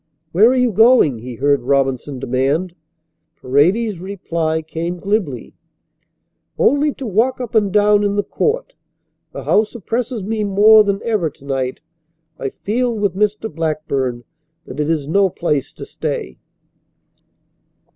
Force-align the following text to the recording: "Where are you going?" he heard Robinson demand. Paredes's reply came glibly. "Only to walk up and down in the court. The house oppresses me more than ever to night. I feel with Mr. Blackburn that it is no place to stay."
"Where 0.31 0.49
are 0.49 0.55
you 0.55 0.71
going?" 0.71 1.19
he 1.19 1.35
heard 1.35 1.61
Robinson 1.61 2.17
demand. 2.17 2.73
Paredes's 3.39 3.99
reply 3.99 4.63
came 4.63 4.97
glibly. 4.97 5.53
"Only 6.57 6.91
to 6.95 7.05
walk 7.05 7.39
up 7.39 7.53
and 7.53 7.71
down 7.71 8.03
in 8.03 8.15
the 8.15 8.23
court. 8.23 8.73
The 9.31 9.43
house 9.43 9.75
oppresses 9.75 10.23
me 10.23 10.43
more 10.43 10.83
than 10.83 11.01
ever 11.03 11.29
to 11.29 11.45
night. 11.45 11.81
I 12.39 12.49
feel 12.49 12.91
with 12.95 13.13
Mr. 13.15 13.47
Blackburn 13.53 14.23
that 14.65 14.79
it 14.79 14.89
is 14.89 15.07
no 15.07 15.29
place 15.29 15.71
to 15.73 15.85
stay." 15.85 16.39